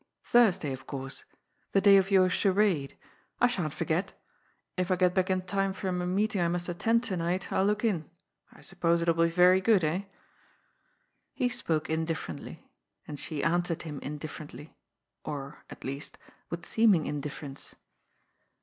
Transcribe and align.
"Thursday, 0.33 0.73
of 0.73 0.87
course. 0.87 1.25
The 1.73 1.79
day 1.81 1.95
of 1.97 2.09
your 2.09 2.27
^ 2.29 2.31
Charade.' 2.31 2.97
I 3.39 3.45
sha'n't 3.45 3.75
forget. 3.75 4.19
If 4.75 4.89
I 4.89 4.95
get 4.95 5.13
back 5.13 5.29
in 5.29 5.43
time 5.43 5.73
from 5.73 6.01
a 6.01 6.07
meeting 6.07 6.41
I 6.41 6.47
must 6.47 6.67
attend 6.67 7.03
to 7.03 7.17
night, 7.17 7.51
I'll 7.53 7.65
look 7.65 7.85
in. 7.85 8.09
I 8.51 8.61
sup 8.61 8.79
pose 8.79 9.03
it'll 9.03 9.13
be 9.13 9.29
very 9.29 9.61
good, 9.61 9.83
eh?" 9.83 10.05
He 11.35 11.49
spoke 11.49 11.87
indifferently. 11.87 12.65
And 13.07 13.19
she 13.19 13.43
answered 13.43 13.83
him 13.83 13.99
indiffer 13.99 14.47
ently, 14.47 14.71
or, 15.23 15.63
at 15.69 15.83
least, 15.83 16.17
with 16.49 16.65
seeming 16.65 17.05
indifference. 17.05 17.75